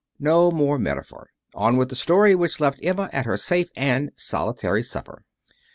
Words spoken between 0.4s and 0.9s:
more